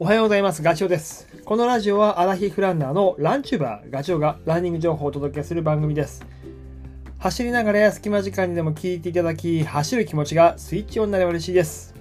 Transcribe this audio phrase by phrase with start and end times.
[0.00, 0.62] おはようございます。
[0.62, 1.26] ガチョウです。
[1.44, 6.24] このラジオはアラヒフランナーのランチューバーガチョウがランニング情報をお届けする番組です。
[7.18, 11.96] 走りながらや隙間時間にでも聞いていただき、走る気持ちがスイッチオンになれば嬉しいです。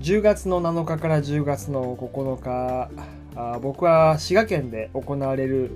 [0.00, 2.88] 10月の7日から10月の9日、
[3.36, 5.72] あ僕は滋賀県で行われる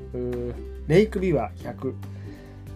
[0.86, 1.92] レイクビワ100、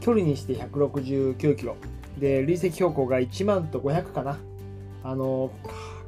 [0.01, 1.77] 距離にして169キロ、
[2.19, 4.37] で、累積標高が1万と500かな。
[5.03, 5.51] あの、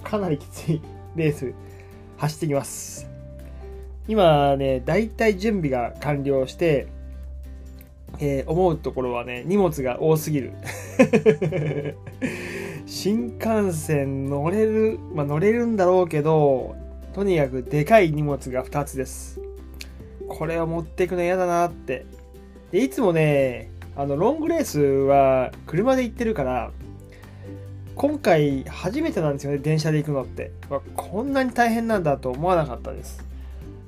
[0.03, 0.83] かなりきつい
[1.17, 1.55] レース
[2.17, 3.09] 走ってきます。
[4.07, 6.89] 今ね、だいたい準備が完了して、
[8.21, 10.53] えー思うところはね、荷物が多すぎる。
[12.87, 16.77] 新幹線乗れる、まあ乗れるんだろうけど、
[17.15, 19.41] とにかくでかい荷物が2つです。
[20.29, 22.07] これを持っていくの嫌だなって。
[22.71, 26.73] で、いつもね、あの、ロングレースは車で行ってるから、
[27.97, 30.51] 今回初めてなんですよね、電車で行くのって。
[30.69, 33.25] わこんなに大変なんだと思わなかったです。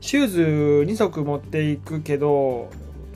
[0.00, 0.42] シューズ
[0.86, 2.70] 2足持っていくけど、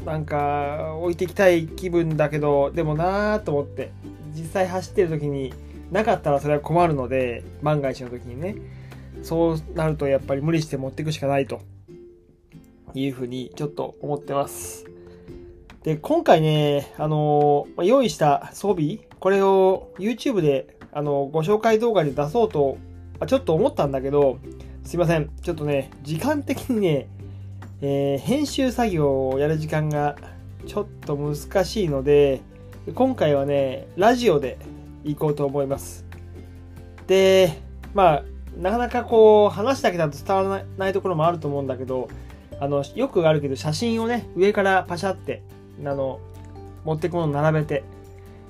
[0.05, 3.93] なんか置いていきたい気分だけど、でもなーと思って、
[4.35, 5.55] 実際走ってる時に
[5.93, 8.57] なかったらそれは困るので、万が一の時にね、
[9.23, 11.61] そうなるとやっぱり無理して持っていくしかないと
[12.95, 14.87] いうふうにちょっと思ってます。
[15.85, 22.79] で、今回ね、あの用意した装備、これを YouTube で、あのご紹介動画で出そうと、
[23.27, 24.39] ちょっと思ったんだけど、
[24.85, 25.31] すいません。
[25.43, 27.09] ちょっとね、時間的にね、
[27.83, 30.17] えー編集作業をやる時間が
[30.67, 32.41] ちょっと難しいので、
[32.95, 34.59] 今回はね、ラジオで
[35.05, 36.05] 行こうと思います。
[37.07, 37.61] で、
[37.95, 38.23] まあ、
[38.57, 42.09] なかなかこう、話だけだと伝わらないところもあると思うんだけど、
[42.59, 45.43] あの、よくあるけど、写真をね、上からパシャって、
[45.85, 46.21] あの、
[46.85, 47.85] 持ってくもの並べて、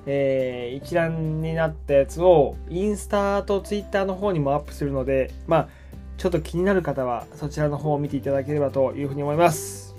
[0.07, 5.69] えー一覧になったやつをインスタとツイッターの方にもアップするので、まあ、
[6.17, 9.95] ちょっと気になる方はそちらの方を見ていただければというふうに思います。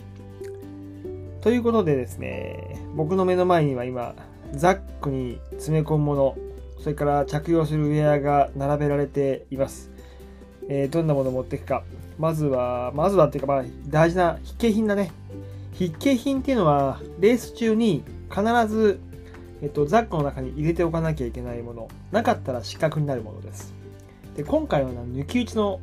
[1.41, 4.13] ということでですね、僕の目の前には今、
[4.53, 6.37] ザックに詰め込むもの、
[6.79, 9.89] それから着用するウェアが並べられています。
[10.69, 11.83] えーどんなものを持っていくか。
[12.19, 15.11] まずは、まずはっていうか、まあ、大事な必携品だね。
[15.73, 18.99] 必携品っていうのは、レース中に必ず、
[19.61, 21.87] えっと、ザックの中に入れておかなきゃいけないもの。
[22.11, 23.73] なかったら失格になるものです。
[24.35, 25.79] で、今回は抜き打ちの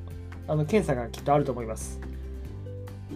[0.49, 2.00] あの検査がきっとあると思います。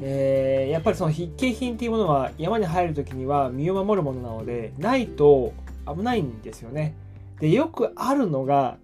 [0.00, 5.52] えーやっぱりその必携品っていうものは山に入るときには身を守るものなので、ないと
[5.86, 6.94] 危ないんですよね。
[7.40, 8.78] で、よくあるのが、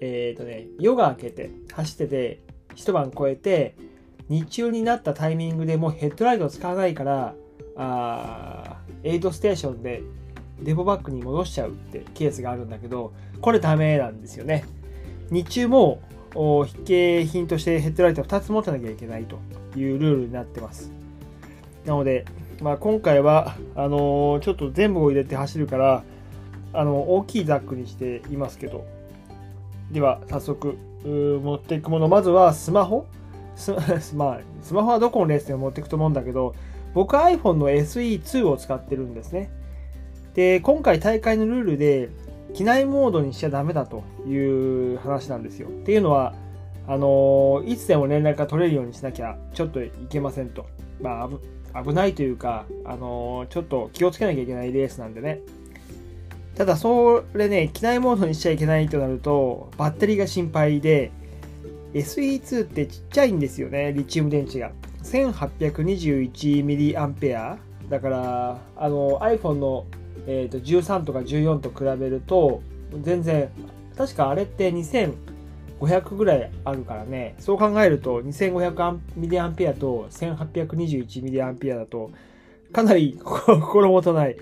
[0.00, 2.40] えっ、とね、夜が明けて走ってて
[2.76, 3.74] 一晩越えて
[4.28, 7.34] 日中になったタイミングでもうヘッドライトを使わないから
[7.76, 10.02] あエイドステーションで
[10.60, 14.64] デポバッグに戻しちゃうってケースがあるんだけどこれダメなんですよね。
[15.30, 16.00] 日中も
[16.34, 19.38] お必携品としてヘッドライトを2つ持たなきゃいけないと
[19.78, 20.92] いうルールになってます。
[21.84, 22.24] なので、
[22.60, 26.04] まあ、今回はあのーちょっと全部を入れて走るから
[26.72, 28.84] あの大きいザックにしていますけど。
[29.90, 32.08] では早速持っていくもの。
[32.08, 33.06] まずはスマホ。
[33.54, 33.72] ス
[34.14, 36.54] まあ、スマホはどこのレースでも持っていくと思うんだけど
[36.92, 39.50] 僕は iPhone の SE2 を使ってるんですね。
[40.36, 42.10] で今回大会のルールで
[42.54, 45.68] 機内モードにしちゃダメだという話なんですよ。
[45.68, 46.34] っていうのは
[46.86, 50.66] あのいつでも連絡が取れるようにしなきゃちょっといけませんと。
[51.00, 51.28] ま
[51.74, 55.40] あ危ないというか、あのちょっと気をつけなきゃいけないレースなんでね。
[56.54, 61.12] ただそれね機内モードにしちゃいけないとなるとバッテリーが心配で
[61.92, 64.70] SE2 ってちっちゃいんですよねリチウム電池が。
[65.02, 67.56] 1821mAh
[67.90, 69.84] だからあの iPhone の、
[70.26, 72.62] えー、と13とか14と比べると
[73.02, 73.50] 全然
[73.96, 77.34] 確かあれって2500ぐらいあるからね。
[77.38, 82.10] そう考えると 2500mAh と 1821mAh だと
[82.72, 84.36] かなり 心もとない。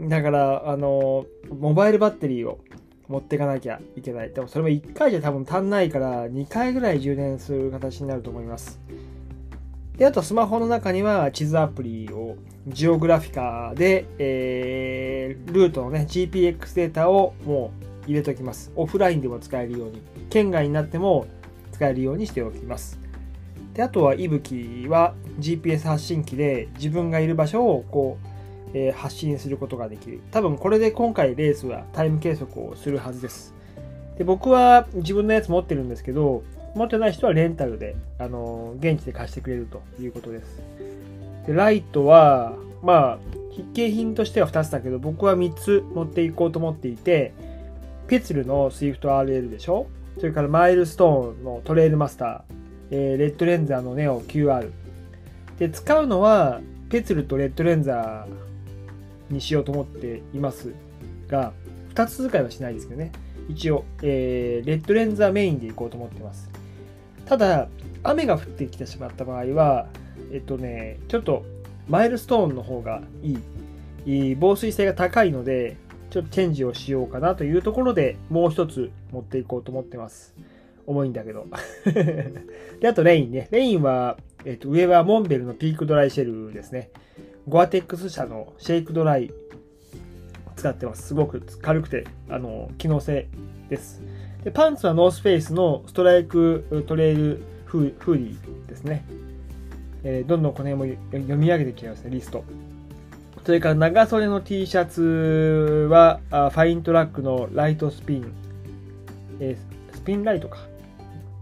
[0.00, 1.26] だからあの
[1.58, 2.60] モバイルバッテリーを
[3.08, 4.30] 持っていかなきゃいけない。
[4.30, 8.80] でもそれも1回じゃ多分足んないから2回ぐらい充電する形になると思います。
[9.98, 12.36] であとスマホの中には地図アプリを
[12.68, 17.72] ジオグラフィカで、えールートのね GPX データをも
[18.04, 18.70] う入れておきます。
[18.76, 20.00] オフラインでも使えるように。
[20.30, 21.26] 県外になっても
[21.72, 23.00] 使えるようにしておきます。
[23.74, 30.20] であとは i b は GPS 発信機で自分がいる場所をこう、えー発信することができる。
[30.30, 33.52] 多分これで今回レースはタイム計測をするはずです。
[34.16, 36.44] で僕は自分のやつ持ってるんですけど
[36.78, 40.62] 持ってない人はレンタルで、あの現地で貸してくれるということです
[41.46, 43.18] でライトはまあ
[43.50, 47.34] 必携品としては2つだけど僕は3つ持っていこうと思っていて
[48.06, 49.86] ペツルの SwiftRL でしょ？
[50.18, 52.42] それからマイルストーンのトレイルマスター、
[52.90, 54.70] えーレッドレンザーのネオ QR。
[55.58, 60.72] で、使うのは、ペツルとレッドレンザーにしようと思っています
[61.28, 61.52] が、
[61.94, 63.12] 2つ使いはしないですけどね。
[63.48, 66.50] 一応、えーレッドレンザーメインでいこうと思ってます。
[67.28, 67.68] ただ、
[68.02, 69.86] 雨が降ってきてしまった場合は、
[70.32, 71.44] えっとね、ちょっと
[71.86, 73.38] マイルストーンの方がいい。
[74.06, 75.76] いい防水性が高いので、
[76.08, 80.34] ちょっとチェンジをしようかなというところでもう一つ持っていこうと思ってます。
[80.86, 81.44] 重いんだけど。
[82.80, 83.48] で、あとレインね。
[83.50, 84.16] レインは、
[84.46, 86.88] えっと、上はモンベルのピークドライシェルですね。
[87.46, 89.30] ゴアテックス社のシェイクドライ
[90.56, 91.08] 使ってます。
[91.08, 93.28] すごく軽くて、あの、機能性
[93.68, 94.02] です。
[94.48, 99.04] で、パンツはノースフェイスのストライクトレイルフーフーディーですね。
[100.04, 102.42] えーどんどんこの辺も読み上げていきますね、リスト。
[103.44, 108.32] それから長袖の T シャツは、あファイントラックのライトスピン、
[109.38, 110.60] えースピンライトか。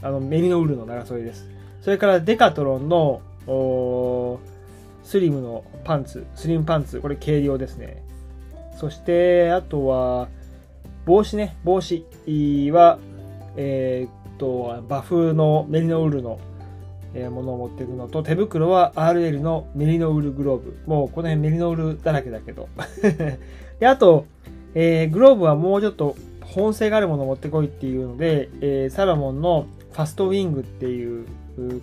[0.02, 1.48] あの、メリノウールの長袖です。
[1.82, 3.20] それからデカトロンの
[5.04, 8.02] スリムのパンツ、スリムパンツ、これ軽量ですね。
[8.76, 10.26] そして、あとは、
[11.06, 12.04] 帽子ね、帽子
[12.72, 12.98] は、
[13.56, 16.40] えーっと、バフのメリノウールの
[17.30, 20.76] ものを持っていくのと、手袋は RL のメリノウールグローブ。
[20.84, 22.68] もうこの辺メリノウールだらけだけど。
[23.78, 24.26] で、あと、
[24.74, 31.24] えーグローブはもうちょっと本性があるものを持ってこいっていうので、えーサラモンのファストウィングっていう、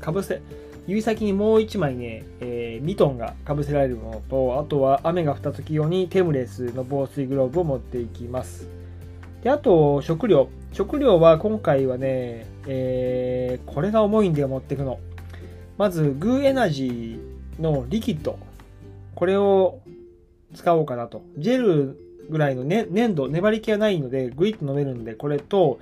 [0.02, 0.42] かぶせ、
[0.86, 8.82] 指先にもう一枚ね、えーミトンがかぶせられるものと、あとは雨が降った時用にテムレスの防水グローブを持っていきます。
[9.44, 10.50] で、あと、食料。
[10.72, 15.00] 食料は今回はね、えーこれが重いんで持っていくの。
[15.78, 18.40] まず、グーエナジーのリキッド。
[19.16, 19.80] これを
[20.54, 21.24] 使おうかなと。
[21.38, 21.98] ジェル
[22.30, 25.80] ぐらいの、ね、粘土、粘り気がないので、グイッと飲めるんで、これと、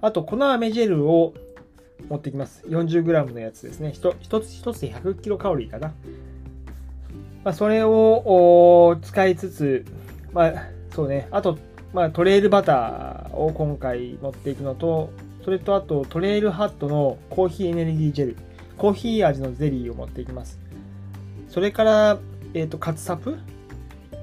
[0.00, 1.32] あと、粉飴ジェルを
[2.08, 2.64] 持ってきます。
[2.66, 3.92] 40g のやつですね。
[3.92, 5.92] 一一つ一つで100キロカロリーかな。
[7.44, 9.84] まあ、それを使いつつ、
[10.32, 10.52] まあ、
[10.90, 11.28] そうね。
[11.30, 11.58] あと、
[11.96, 15.08] まあ、トレイルバターを今回持っていくのと、
[15.42, 18.36] それとあと、トレイルハットのコーヒーエネルギージェル。
[18.76, 20.60] コーヒー味のゼリーを持っていきます。
[21.48, 22.18] それから、
[22.52, 23.38] えっ、と、カツサプ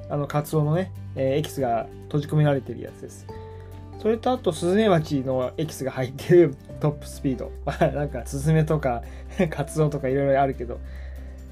[0.07, 3.25] あの、カツオのね、えーエキスが閉じ込められてるやつです。
[3.99, 7.51] それとあと、スズメバチのエキスが入ってる トップスピード。
[7.97, 9.01] なんか、スズメとか、
[9.49, 10.77] カツオとかいろいろあるけど。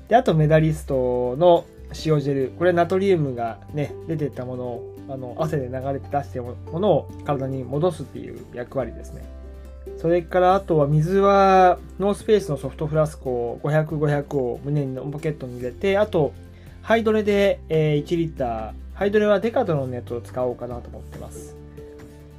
[0.08, 1.66] で、あと、メダリストの
[2.06, 2.52] 塩ジェル。
[2.60, 9.24] これ、ナトリウムがね、出てったものを、あの、汗で流れて出してるものを体に戻すっていう役割ですね。
[9.98, 16.34] それから、あとは水は、ノースペースのソフトフラスコを500、500を胸のポケットに入れて、あと、
[16.82, 21.56] ハイドレで、え1リッター、ハイドレはデカトロンのやつを使おうかなと思ってます。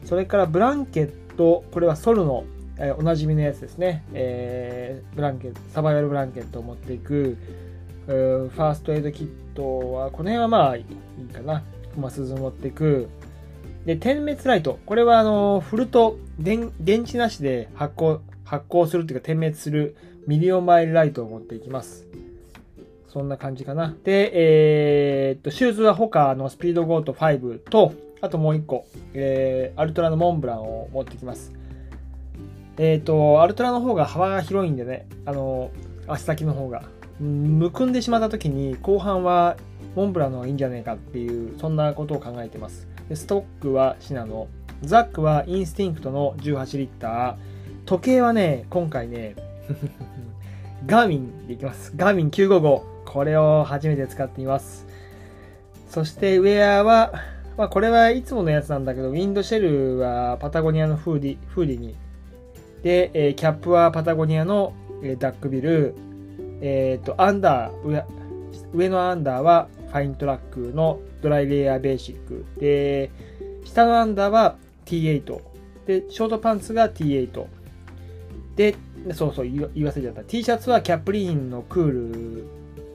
[0.05, 2.45] それからブランケット、これはソルの、
[2.79, 4.05] えおなじみのやつですね。
[4.13, 7.37] えーブランケット、サバイバルブランケットを持っていく、
[8.07, 11.63] ファーストエイドキットは、この辺はまあいいかな。
[11.97, 13.09] まあ、鈴持っていく。
[13.87, 14.79] で、点滅ライト。
[14.87, 19.97] これはあの、振ると電、電池なしで発光、発光するっていうか点滅する
[20.27, 22.07] ミリオンマイルライトを持っていきます。
[23.09, 23.95] そんな感じかな。
[24.05, 31.53] で、えーっと、シューズはホカのスピードゴート5と、あともう一個、えー、アルトラのモンブランを持ってきます。
[32.79, 35.71] えーっと、アルトラの方が幅が広いんでね、あの、
[36.07, 36.85] 足先の方が。
[37.21, 39.57] むくんでしまった時に、後半は
[39.95, 42.89] モンブランの方がいいんじゃないかっていう、そんなことを考えてます。
[43.09, 44.49] でストックはシナノ。
[44.83, 47.37] ザックはインスティンクトの18リッター。
[47.85, 49.37] 時計はね、今回ね、
[50.87, 51.93] ガーミンでいきます。
[51.97, 52.83] ガーミン955。
[53.05, 54.87] これを初めて使っています。
[55.89, 57.13] そしてウェアは、
[57.59, 61.95] まあこれはいつものやつなんだけど、ウィンドシェルはパタゴニアのフーディフーディニ。
[62.83, 64.73] で、えーキャップはパタゴニアの、
[65.03, 65.95] えーダックビル。
[66.63, 68.05] えっ、と、アンダー、
[68.73, 72.45] 上のアンダーはファイントラックのドライレイヤーベーシック。
[72.59, 73.11] で、
[73.65, 74.57] 下のアンダーは
[74.87, 75.41] T8。
[75.87, 77.47] で、ショートパンツが T8。
[78.57, 78.77] で、
[79.15, 80.23] そうそう、言わ言わせちゃった。
[80.23, 82.47] T シャツはキャプリーンのクール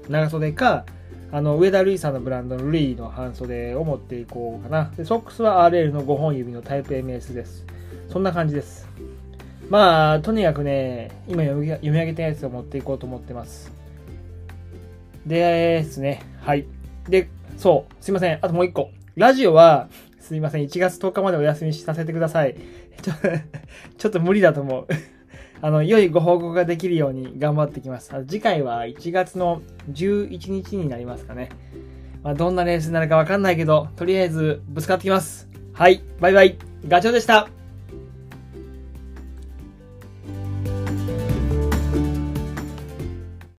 [0.09, 0.85] 長袖か、
[1.31, 4.91] あの、上田ルイさんのブランドのルイの半袖を持っていこうかな。
[4.95, 7.65] で、ソックスは RL の5本指のタイプ MS です。
[8.07, 8.87] そんな感じです。
[9.69, 13.76] まあ、とにかくね、今読み上げたやつを持っていこうと思ってます。
[15.27, 16.21] ですね。
[16.41, 16.65] はい。
[17.09, 18.39] で、そう、すいません。
[18.41, 18.91] あともう一個。
[19.15, 20.63] ラジオは、すいません。
[20.63, 22.55] 1月10日までお休みさせてください。
[23.01, 23.13] ちょ
[23.97, 24.87] ちょっと無理だと思う。
[25.61, 28.11] あの、良いご報告ができるように頑張ってきます。
[28.27, 31.49] 次回は1月の11日になりますかね。
[32.23, 35.49] まあ、どんなレースになるかわかんないけど、とりあえずぶつかってきます。
[35.73, 36.57] はい、バイバイ。
[36.87, 37.56] ガチョウでした。